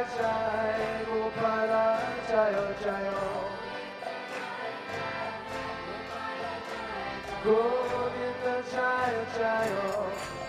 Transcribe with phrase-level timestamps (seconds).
[0.00, 3.20] Jai Gopala Jayo Jayo
[7.44, 8.00] child,
[8.72, 9.88] Jayo Jayo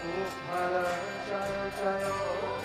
[0.03, 0.87] Gopala
[1.27, 2.63] Jayo child,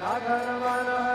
[0.00, 1.05] Nagarvana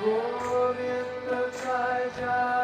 [0.00, 2.59] Govinda Jai Jai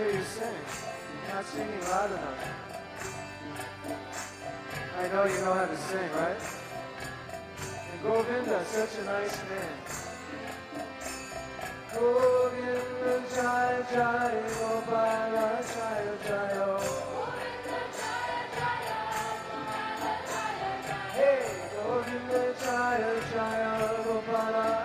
[0.00, 0.60] hear you sing.
[1.26, 2.40] You're not singing loud enough.
[4.96, 6.40] I know you know how to sing, right?
[7.92, 9.74] And Govinda, such a nice man.
[11.92, 14.86] Govinda Jai Jai oh, oh, oh.
[14.86, 16.48] Gopala Jai Jai
[17.20, 18.80] Govinda Jai Jai
[19.50, 21.42] Gopala Jai Hey
[21.74, 23.00] Govinda Jai
[23.32, 23.60] Jai
[24.04, 24.79] Gopala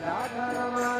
[0.00, 0.95] Radha Rama.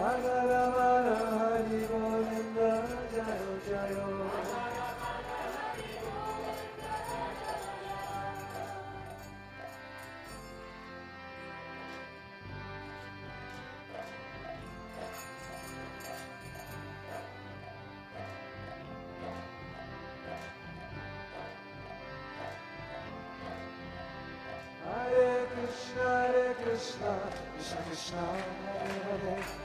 [0.00, 0.89] Ragaraman.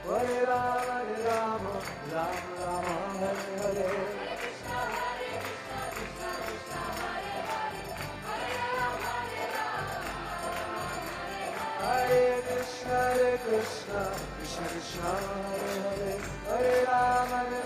[0.06, 1.74] Hare Rama Rama
[3.18, 3.90] Hare Hare
[11.80, 14.00] Hare Krishna Hare Krishna
[14.38, 16.14] Krishna Krishna Hare Hare
[16.46, 17.65] Hare Rama Rama